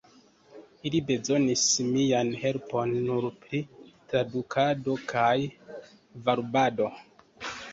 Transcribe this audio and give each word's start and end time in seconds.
Ili 0.89 1.01
bezonis 1.09 1.65
mian 1.89 2.31
helpon 2.45 2.93
nur 3.09 3.27
pri 3.43 3.61
tradukado 4.09 4.97
kaj 5.13 5.37
varbado. 6.27 6.91